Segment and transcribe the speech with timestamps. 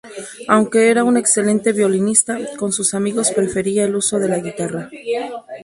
[0.47, 4.89] Aunque era un excelente violinista, con sus amigos prefería el uso de la guitarra.